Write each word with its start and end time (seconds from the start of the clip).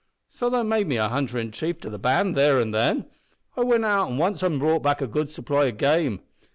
So 0.29 0.49
they 0.49 0.63
made 0.63 0.87
me 0.87 0.95
hunter 0.95 1.37
in 1.37 1.51
chief 1.51 1.79
to 1.81 1.89
the 1.91 1.99
band 1.99 2.35
then 2.35 2.59
an' 2.59 2.71
there. 2.71 3.05
I 3.55 3.61
wint 3.61 3.85
out 3.85 4.09
at 4.11 4.17
wance 4.17 4.41
an' 4.41 4.57
brought 4.57 4.83
in 4.99 5.03
a 5.03 5.07
good 5.07 5.29
supply 5.29 5.67
o' 5.67 5.71
game. 5.71 6.21